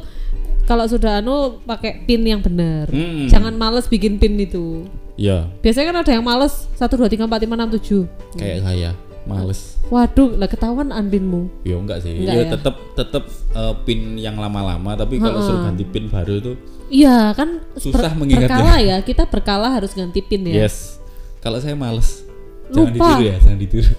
kalau 0.66 0.86
sudah 0.86 1.22
anu 1.22 1.62
pakai 1.62 2.04
pin 2.04 2.22
yang 2.22 2.42
benar. 2.42 2.90
Hmm. 2.90 3.26
Jangan 3.26 3.54
males 3.54 3.86
bikin 3.86 4.18
pin 4.18 4.36
itu. 4.36 4.86
Ya, 5.16 5.48
Biasanya 5.64 5.96
kan 5.96 5.98
ada 6.04 6.12
yang 6.12 6.26
males 6.26 6.68
1 6.76 6.92
2 6.92 7.08
3 7.08 7.24
4 7.24 7.48
5 7.48 7.48
6 7.48 8.04
7. 8.36 8.36
kayak 8.36 8.60
saya 8.62 8.92
males. 9.24 9.80
Waduh, 9.88 10.36
lah 10.36 10.46
ketahuan 10.46 10.92
anbinmu. 10.92 11.48
Ya 11.64 11.80
enggak 11.80 12.04
sih. 12.04 12.20
Enggak 12.20 12.36
ya, 12.36 12.44
ya? 12.44 12.52
tetap 12.52 12.76
tetap 12.94 13.24
eh, 13.56 13.74
pin 13.88 14.20
yang 14.20 14.36
lama-lama 14.36 14.92
tapi 14.94 15.16
kalau 15.18 15.40
suruh 15.40 15.64
ganti 15.64 15.86
pin 15.86 16.12
baru 16.12 16.34
itu 16.36 16.54
Iya, 16.86 17.34
kan 17.34 17.64
Susah 17.76 18.14
ber- 18.14 18.20
mengingatnya. 18.20 18.50
Berkala 18.52 18.76
ya, 18.78 18.98
kita 19.02 19.24
berkala 19.26 19.68
harus 19.72 19.96
ganti 19.96 20.22
pin 20.22 20.46
ya. 20.46 20.68
yes. 20.68 21.02
Kalau 21.40 21.58
saya 21.58 21.74
males. 21.74 22.22
Jangan 22.70 22.92
Lupa. 22.92 23.08
ditiru 23.14 23.24
ya, 23.24 23.36
jangan 23.40 23.60
ditiru. 23.62 23.94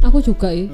Aku 0.00 0.18
juga 0.18 0.48
ya 0.48 0.64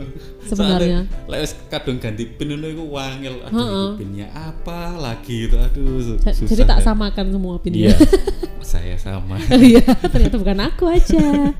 sebenarnya. 0.47 1.03
Lek 1.27 1.51
kadung 1.67 1.99
ganti 1.99 2.23
pin 2.25 2.47
itu 2.47 2.63
iku 2.63 2.85
wangel. 2.87 3.43
Aduh, 3.43 3.59
iki 3.99 4.07
pinnya 4.07 4.31
apa 4.31 4.95
lagi 4.95 5.51
itu? 5.51 5.57
Aduh, 5.59 5.99
susah. 5.99 6.31
Jadi 6.47 6.63
tak 6.63 6.79
samakan 6.81 7.35
semua 7.35 7.59
Iya. 7.59 7.63
pinnya. 7.63 7.91
saya 8.67 8.95
sama. 8.95 9.35
Iya, 9.51 9.83
ternyata 10.07 10.39
bukan 10.39 10.59
aku 10.63 10.85
aja. 10.87 11.51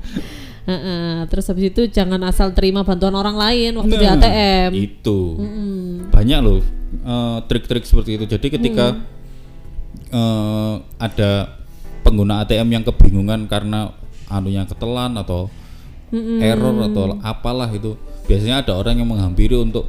Heeh, 0.63 1.23
terus 1.27 1.47
habis 1.47 1.71
itu 1.71 1.87
jangan 1.87 2.19
asal 2.23 2.51
terima 2.51 2.83
bantuan 2.83 3.15
orang 3.15 3.35
lain 3.35 3.71
waktu 3.75 3.95
di 3.95 4.03
Nah, 4.03 4.15
ATM. 4.15 4.71
Itu. 4.75 5.19
Mm-mm. 5.39 6.11
banyak 6.11 6.39
loh 6.39 6.59
eh, 7.03 7.37
trik-trik 7.47 7.83
seperti 7.83 8.15
itu. 8.15 8.25
Jadi 8.27 8.47
ketika 8.47 8.95
eh, 10.09 10.73
ada 10.97 11.31
pengguna 12.01 12.43
ATM 12.43 12.67
yang 12.69 12.83
kebingungan 12.83 13.47
karena 13.47 13.91
anunya 14.27 14.63
ketelan 14.63 15.15
atau 15.15 15.47
error 16.13 16.75
atau 16.87 17.19
apalah 17.19 17.69
itu, 17.71 17.97
biasanya 18.25 18.63
ada 18.63 18.73
orang 18.77 18.99
yang 18.99 19.09
menghampiri 19.09 19.55
untuk 19.57 19.87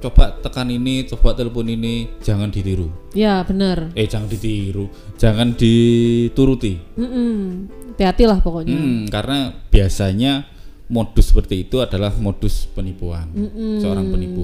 coba 0.00 0.32
tekan 0.40 0.72
ini, 0.72 1.04
coba 1.04 1.36
telepon 1.36 1.68
ini, 1.68 2.08
jangan 2.24 2.48
ditiru. 2.48 2.88
Ya 3.12 3.44
benar. 3.44 3.92
Eh 3.92 4.08
jangan 4.08 4.32
ditiru, 4.32 4.88
jangan 5.20 5.52
dituruti. 5.52 6.80
Mm-mm. 6.96 7.68
Hati-hati 7.94 8.24
lah 8.24 8.40
pokoknya. 8.40 8.72
Hmm, 8.72 9.04
karena 9.12 9.52
biasanya 9.68 10.48
modus 10.90 11.30
seperti 11.30 11.70
itu 11.70 11.78
adalah 11.78 12.10
modus 12.18 12.66
penipuan 12.74 13.30
seorang 13.78 14.10
penipu 14.10 14.42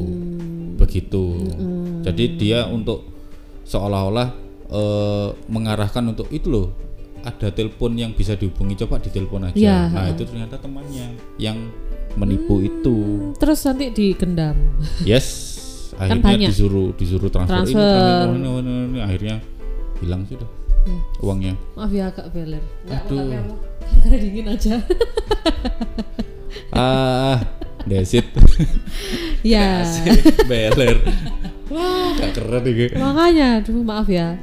begitu 0.78 1.42
jadi 2.06 2.24
dia 2.38 2.60
untuk 2.70 3.02
seolah-olah 3.66 4.28
eh, 4.70 5.28
mengarahkan 5.50 6.06
untuk 6.06 6.30
itu 6.30 6.46
loh 6.46 6.66
ada 7.26 7.50
telepon 7.50 7.98
yang 7.98 8.14
bisa 8.14 8.38
dihubungi 8.38 8.78
coba 8.78 9.02
ditelepon 9.02 9.50
aja 9.50 9.58
Ya, 9.58 9.78
nah 9.90 10.06
itu 10.06 10.22
ternyata 10.22 10.56
temannya 10.56 11.10
yang 11.36 11.58
menipu 12.14 12.62
itu 12.62 12.96
Terus 13.36 13.66
nanti 13.66 13.90
digendam. 13.90 14.54
yes 15.02 15.26
akhirnya 16.00 16.22
Kan 16.22 16.30
banyak. 16.38 16.48
disuruh 16.54 16.88
disuruh 16.94 17.26
transfer, 17.28 17.66
ini, 17.66 17.72
Transfer. 17.72 17.82
transfer 17.82 18.30
ini, 18.30 18.48
ini, 18.48 18.72
ini, 18.86 18.98
akhirnya 19.02 19.36
hilang 19.98 20.22
sudah 20.24 20.48
uangnya 21.18 21.54
Maaf 21.74 21.90
ya 21.90 22.06
Kak 22.14 22.30
Beler. 22.30 22.62
Enggak 22.86 23.02
Aduh. 23.10 23.26
Karena 24.06 24.16
dingin 24.22 24.46
aja. 24.46 24.74
ah 26.76 27.38
desit 27.86 28.26
ya. 29.40 29.82
beler 30.46 30.98
wah 31.70 32.12
gak 32.18 32.30
keren 32.34 32.62
nih 32.66 32.90
Makanya, 32.98 33.48
aduh 33.62 33.82
maaf 33.82 34.06
ya. 34.06 34.34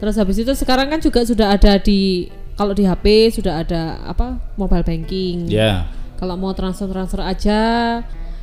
Terus 0.00 0.16
habis 0.16 0.36
itu 0.36 0.52
sekarang 0.52 0.88
kan 0.88 0.98
juga 0.98 1.20
sudah 1.22 1.52
ada 1.52 1.76
di 1.76 2.26
kalau 2.54 2.72
di 2.72 2.82
HP 2.82 3.04
sudah 3.32 3.60
ada 3.60 4.00
apa 4.02 4.40
mobile 4.54 4.82
banking. 4.82 5.44
ya 5.46 5.84
Kalau 6.16 6.36
mau 6.36 6.52
transfer-transfer 6.52 7.20
aja 7.20 7.60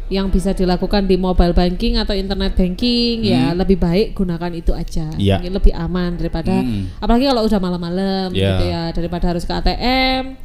yang 0.07 0.31
bisa 0.31 0.49
dilakukan 0.51 1.03
di 1.03 1.13
mobile 1.13 1.51
banking 1.51 1.99
atau 1.99 2.13
internet 2.13 2.55
banking 2.55 3.21
ya 3.23 3.51
lebih 3.51 3.75
baik 3.75 4.13
gunakan 4.13 4.49
itu 4.51 4.71
aja. 4.71 5.09
Hmm. 5.09 5.19
Mungkin 5.19 5.51
lebih 5.51 5.73
aman 5.75 6.15
daripada 6.15 6.55
Hmm. 6.55 6.93
apalagi 6.97 7.25
kalau 7.25 7.43
udah 7.43 7.59
malam-malam 7.59 8.27
Iya. 8.31 8.41
gitu 8.47 8.63
ya 8.65 8.81
daripada 8.91 9.25
harus 9.27 9.43
ke 9.43 9.51
ATM. 9.51 10.37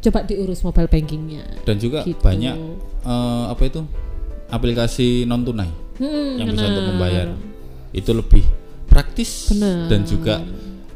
Coba 0.00 0.24
diurus 0.24 0.62
mobile 0.62 0.88
bankingnya. 0.88 1.44
dan 1.62 1.76
juga 1.76 2.02
Gitu. 2.02 2.18
banyak 2.18 2.54
eh, 3.02 3.44
apa 3.46 3.62
itu 3.62 3.82
aplikasi 4.48 5.24
non 5.24 5.42
tunai 5.42 5.70
Hmm, 5.94 6.34
yang 6.36 6.48
bisa 6.50 6.66
untuk 6.66 6.82
benar. 6.82 6.90
membayar 6.90 7.26
itu 7.92 8.10
lebih 8.10 8.42
praktis 8.92 9.48
Benar. 9.48 9.88
dan 9.88 10.04
juga 10.04 10.44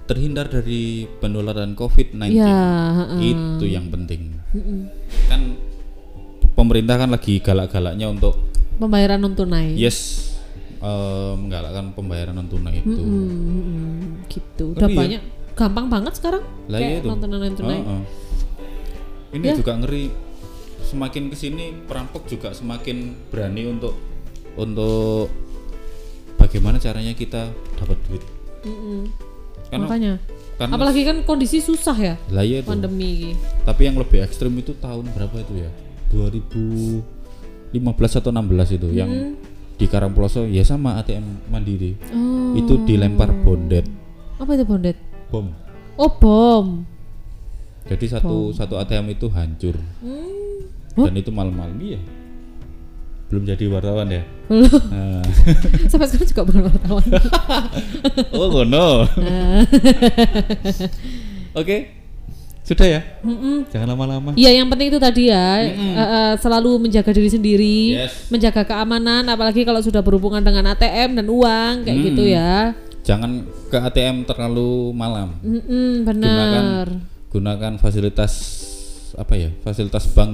terhindar 0.05 0.47
dari 0.47 1.09
penularan 1.19 1.73
COVID-19 1.73 2.29
Ya, 2.31 2.61
heeh. 2.95 3.21
itu 3.27 3.65
yang 3.67 3.89
penting 3.89 4.37
kan 5.27 5.57
pemerintah 6.55 6.97
kan 6.97 7.11
lagi 7.11 7.41
galak-galaknya 7.41 8.07
untuk 8.07 8.37
pembayaran 8.77 9.19
non 9.19 9.33
tunai. 9.33 9.73
yes 9.75 10.29
eh, 10.77 11.33
menggalakkan 11.35 11.91
pembayaran 11.91 12.33
non 12.33 12.47
tunai 12.47 12.79
itu 12.79 12.93
Hmm, 12.95 14.23
gitu. 14.29 14.73
Udah 14.73 14.87
iya. 14.87 14.95
banyak 14.95 15.23
gampang 15.53 15.87
banget 15.89 16.13
sekarang 16.15 16.45
Lah 16.69 16.77
iya 16.77 16.87
kayak 16.87 17.01
itu. 17.01 17.09
nonton 17.09 17.29
non 17.31 17.55
tunai. 17.55 17.79
Heeh. 17.79 18.03
Ini 19.33 19.45
Ya. 19.45 19.55
juga 19.55 19.73
ngeri. 19.75 20.05
Semakin 20.79 21.23
ke 21.27 21.37
sini 21.37 21.75
perampok 21.83 22.25
juga 22.25 22.53
semakin 22.53 22.97
berani 23.27 23.67
untuk 23.67 23.99
untuk 24.55 25.27
bagaimana 26.57 26.81
caranya 26.81 27.13
kita 27.13 27.53
dapat 27.77 28.01
duit. 28.09 28.25
Mm-mm. 28.65 29.13
Karena, 29.69 29.85
Makanya. 29.85 30.13
karena 30.57 30.73
Apalagi 30.73 31.05
kan 31.05 31.17
kondisi 31.29 31.61
susah 31.61 31.93
ya 31.93 32.15
lah 32.33 32.41
iya 32.41 32.65
itu. 32.65 32.71
pandemi 32.73 33.29
ini. 33.29 33.31
Tapi 33.61 33.85
yang 33.85 34.01
lebih 34.01 34.25
ekstrim 34.25 34.57
itu 34.57 34.73
tahun 34.81 35.05
berapa 35.13 35.37
itu 35.37 35.53
ya? 35.61 35.69
2015 36.09 37.05
atau 38.17 38.31
16 38.33 38.79
itu 38.81 38.89
yang 38.89 39.37
di 39.77 39.85
Karangploso 39.85 40.49
ya 40.49 40.65
sama 40.65 40.97
ATM 40.97 41.53
Mandiri. 41.53 41.93
Oh. 42.09 42.57
Itu 42.57 42.81
dilempar 42.89 43.37
bondet 43.45 43.85
Apa 44.41 44.57
itu 44.57 44.65
bondet? 44.65 44.97
bom. 45.29 45.53
Oh 46.01 46.09
bom. 46.09 46.89
Jadi 47.85 48.09
satu 48.09 48.49
satu 48.57 48.81
ATM 48.81 49.13
itu 49.13 49.29
hancur. 49.29 49.77
Hmm. 50.01 50.73
Dan 50.97 51.21
itu 51.21 51.29
malam-malam 51.29 51.77
iya. 51.85 52.01
Belum 53.27 53.43
jadi 53.43 53.65
wartawan 53.67 54.07
ya? 54.07 54.23
Belum. 54.47 54.83
Nah. 54.87 55.23
Sampai 55.91 56.07
sekarang 56.07 56.29
juga 56.31 56.43
bukan 56.47 56.63
wartawan. 56.71 57.05
Oh 58.39 58.63
no. 58.63 59.03
Oke, 61.57 61.91
sudah 62.63 62.87
ya. 62.87 63.01
Mm-mm. 63.25 63.67
Jangan 63.73 63.89
lama-lama. 63.97 64.31
Iya 64.37 64.61
yang 64.63 64.69
penting 64.69 64.93
itu 64.93 65.01
tadi 65.01 65.33
ya 65.33 65.65
eh, 65.65 65.73
eh, 65.99 66.33
selalu 66.39 66.87
menjaga 66.87 67.11
diri 67.11 67.31
sendiri, 67.33 67.79
Yes. 68.07 68.29
menjaga 68.29 68.63
keamanan, 68.63 69.27
apalagi 69.27 69.65
kalau 69.65 69.81
sudah 69.81 70.05
berhubungan 70.05 70.45
dengan 70.45 70.71
ATM 70.71 71.17
dan 71.19 71.27
uang 71.27 71.75
kayak 71.83 71.97
Hmm. 71.97 72.07
gitu 72.13 72.23
ya. 72.29 72.75
Jangan 73.07 73.31
ke 73.71 73.79
ATM 73.79 74.27
terlalu 74.27 74.91
malam. 74.93 75.39
Mm-mm, 75.43 76.03
benar. 76.05 76.91
Gunakan 77.31 77.79
fasilitas 77.79 78.33
apa 79.15 79.35
ya? 79.35 79.51
Fasilitas 79.63 80.07
bank 80.11 80.31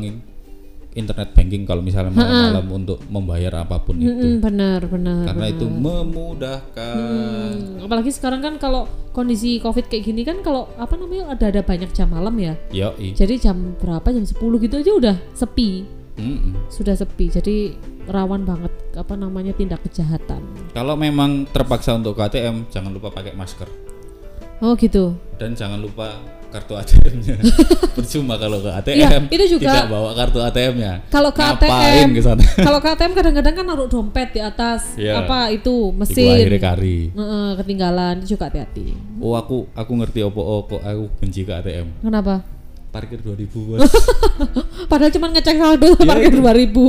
internet 0.93 1.33
banking 1.33 1.65
kalau 1.65 1.81
misalnya 1.81 2.11
malam-malam 2.11 2.67
untuk 2.71 3.01
membayar 3.07 3.65
apa 3.65 3.81
pun 3.81 3.97
itu. 3.97 4.07
Mm-mm, 4.07 4.39
benar 4.39 4.85
benar 4.85 5.25
Karena 5.25 5.47
benar. 5.47 5.57
itu 5.57 5.67
memudahkan. 5.67 7.53
Hmm, 7.55 7.85
apalagi 7.85 8.11
sekarang 8.11 8.41
kan 8.41 8.55
kalau 8.57 8.85
kondisi 9.11 9.57
covid 9.57 9.87
kayak 9.87 10.05
gini 10.05 10.23
kan 10.23 10.41
kalau 10.41 10.69
apa 10.77 10.95
namanya 10.95 11.33
ada 11.33 11.49
ada 11.49 11.61
banyak 11.61 11.93
jam 11.93 12.09
malam 12.09 12.33
ya 12.37 12.55
Yoi. 12.71 13.13
jadi 13.13 13.37
jam 13.39 13.77
berapa 13.77 14.05
jam 14.07 14.25
10 14.25 14.37
gitu 14.37 14.75
aja 14.79 14.93
udah 14.93 15.17
sepi 15.33 15.85
Mm-mm. 16.13 16.69
sudah 16.69 16.93
sepi 16.93 17.29
jadi 17.29 17.73
rawan 18.05 18.45
banget 18.45 18.73
apa 18.93 19.15
namanya 19.15 19.53
tindak 19.53 19.81
kejahatan 19.83 20.45
Kalau 20.71 20.93
memang 20.93 21.45
terpaksa 21.47 21.93
untuk 21.93 22.15
ke 22.15 22.25
ATM, 22.27 22.69
jangan 22.69 22.93
lupa 22.93 23.09
pakai 23.09 23.33
masker 23.33 23.69
oh 24.61 24.77
gitu 24.77 25.17
dan 25.37 25.53
jangan 25.53 25.81
lupa 25.81 26.13
kartu 26.53 26.77
ATM-nya. 26.77 27.37
Percuma 27.97 28.37
kalau 28.37 28.61
ke 28.61 28.71
ATM 28.71 28.97
Iya, 28.99 29.09
itu 29.27 29.45
juga- 29.51 29.73
tidak 29.73 29.89
bawa 29.89 30.11
kartu 30.13 30.39
ATM-nya. 30.39 30.93
kalau 31.09 31.31
ke 31.31 31.41
Ngapain 31.41 31.73
ATM 31.73 32.09
ke 32.13 32.21
sana? 32.21 32.45
kalau 32.67 32.79
ke 32.79 32.89
ATM 32.89 33.13
kadang-kadang 33.13 33.55
kan 33.55 33.65
naruh 33.65 33.89
dompet 33.89 34.29
di 34.31 34.41
atas 34.41 34.95
Iya. 34.95 35.23
apa 35.23 35.49
itu 35.51 35.91
mesin 35.91 36.29
akhirnya 36.31 36.61
kari. 36.63 36.99
Heeh, 37.11 37.49
ketinggalan 37.57 38.15
itu 38.19 38.27
juga 38.33 38.47
hati-hati 38.47 38.93
Oh 39.17 39.33
aku 39.33 39.65
aku 39.73 39.93
ngerti 39.95 40.21
opo 40.23 40.39
oh, 40.39 40.61
kok 40.63 40.81
aku 40.81 41.09
benci 41.19 41.43
ke 41.43 41.53
ATM. 41.53 41.89
kenapa 42.01 42.45
Parkir 42.89 43.19
2000 43.19 43.49
bos. 43.67 43.81
padahal 44.85 45.09
cuma 45.11 45.27
ngecek 45.31 45.57
saldo 45.57 45.89
Iya, 45.91 46.05
parkir 46.05 46.29
itu. 46.29 46.41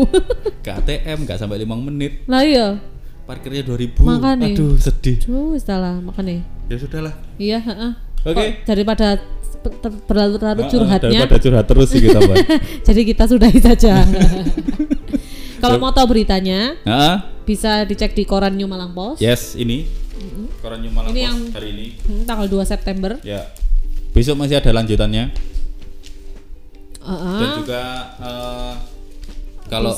2000 0.04 0.60
ke 0.60 0.72
ATM 0.74 1.18
nggak 1.24 1.38
sampai 1.38 1.58
5 1.60 1.80
menit. 1.82 2.14
lah 2.26 2.44
iya 2.44 2.68
Parkirnya 3.24 3.64
2000. 3.64 4.04
Makanya. 4.04 4.52
Aduh 4.52 4.76
sedih. 4.76 5.16
Duh, 5.18 5.56
salah 5.56 5.96
makanya 5.98 6.44
Ya 6.68 6.76
sudahlah. 6.76 7.16
iya 7.38 7.56
heeh. 7.58 7.92
Oke. 8.22 8.36
Kok 8.36 8.48
daripada 8.66 9.16
berlarut-larut 10.04 10.64
Ah, 10.64 10.70
curhatnya 10.70 11.20
Daripada 11.24 11.40
curhat 11.40 11.66
terus 11.66 11.88
sih 11.90 12.00
kita, 12.00 12.20
jadi 12.88 13.02
kita 13.06 13.24
sudahi 13.26 13.58
saja 13.58 14.06
kalau 15.64 15.78
mau 15.78 15.90
tahu 15.90 16.12
beritanya 16.12 16.76
bisa 17.44 17.84
dicek 17.84 18.12
di 18.12 18.24
koran 18.24 18.54
New 18.54 18.66
Malang 18.66 18.92
Post 18.92 19.20
yes, 19.20 19.56
ini. 19.56 19.84
Koran 20.60 20.80
New 20.80 20.92
Malang 20.92 21.12
Ini 21.12 21.18
Post 21.18 21.28
yang- 21.28 21.52
hari 21.52 21.68
ini. 21.72 21.86
Hmm, 22.04 22.24
tanggal 22.24 22.48
2 22.48 22.64
September 22.64 23.20
Ya. 23.20 23.52
Besok 24.12 24.36
masih 24.38 24.58
ada 24.58 24.72
lanjutannya. 24.72 25.32
Heeh. 27.04 27.36
dan 27.36 27.50
juga 27.60 27.82
eh, 28.16 28.74
kalau 29.68 29.92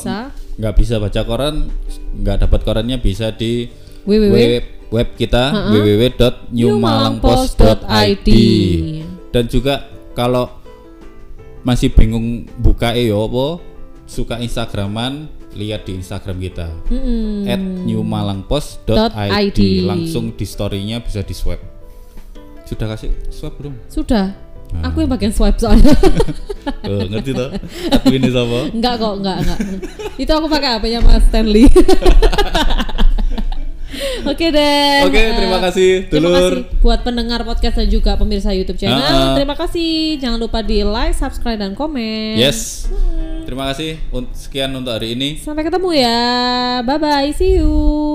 nggak 0.56 0.74
bisa 0.74 0.98
baca 0.98 1.22
koran 1.22 1.70
nggak 2.16 2.38
dapat 2.42 2.60
korannya 2.64 2.98
bisa 2.98 3.30
di 3.30 3.70
www. 4.06 4.32
web, 4.32 4.64
web 4.90 5.08
kita 5.14 5.70
www.newmalangpost.id 5.70 8.30
dan 9.36 9.52
juga 9.52 9.92
kalau 10.16 10.48
masih 11.68 11.92
bingung 11.92 12.48
buka 12.56 12.96
e 12.96 13.12
apa 13.12 13.60
suka 14.08 14.40
instagraman 14.40 15.28
lihat 15.60 15.84
di 15.84 16.00
instagram 16.00 16.40
kita. 16.40 16.72
Mm-mm. 16.88 17.44
at 17.44 17.60
newmalangpost.id 17.60 19.12
.id. 19.12 19.60
langsung 19.84 20.32
di 20.32 20.48
storynya 20.48 21.04
bisa 21.04 21.20
di 21.20 21.36
swipe 21.36 21.76
sudah 22.64 22.96
kasih 22.96 23.12
swipe 23.28 23.60
belum? 23.60 23.76
Sudah. 23.92 24.32
Nah. 24.74 24.90
aku 24.90 25.06
yang 25.06 25.12
bagian 25.12 25.36
swipe 25.36 25.60
soalnya. 25.60 25.92
Oh, 26.86 27.02
ngerti 27.02 27.34
toh? 27.34 27.50
Admin 27.94 28.26
ini 28.26 28.30
sama 28.30 28.70
enggak 28.70 28.98
kok 29.02 29.14
enggak 29.22 29.38
enggak. 29.42 29.60
Itu 30.22 30.32
aku 30.38 30.50
pakai 30.50 30.78
HP-nya 30.78 31.02
Mas 31.02 31.22
Stanley 31.30 31.66
Oke 34.32 34.50
deh. 34.50 35.06
Oke, 35.06 35.22
terima 35.36 35.58
kasih, 35.62 36.10
Terima 36.10 36.28
dulur. 36.34 36.52
kasih 36.66 36.82
buat 36.82 37.00
pendengar 37.06 37.42
podcast 37.46 37.76
dan 37.78 37.88
juga 37.90 38.18
pemirsa 38.18 38.54
YouTube 38.54 38.80
channel. 38.80 39.02
Ah, 39.02 39.34
ah. 39.34 39.36
Terima 39.38 39.56
kasih. 39.58 40.18
Jangan 40.22 40.40
lupa 40.42 40.62
di 40.62 40.82
like, 40.82 41.16
subscribe 41.16 41.60
dan 41.60 41.74
komen. 41.78 42.38
Yes. 42.40 42.90
Terima 43.46 43.70
kasih. 43.70 44.02
Sekian 44.34 44.74
untuk 44.74 44.98
hari 44.98 45.14
ini. 45.14 45.38
Sampai 45.38 45.62
ketemu 45.62 45.90
ya. 45.94 46.22
Bye 46.82 46.98
bye. 46.98 47.30
See 47.36 47.62
you. 47.62 48.15